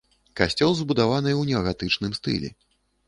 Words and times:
Касцёл 0.39 0.71
збудаваны 0.79 1.31
ў 1.35 1.41
неагатычным 1.51 2.11
стылі. 2.21 2.49